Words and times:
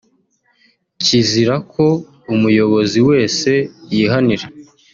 kizira 1.03 1.55
ko 1.73 1.85
umuyobozi 2.33 2.99
wese 3.09 3.51
yihanira 3.93 4.45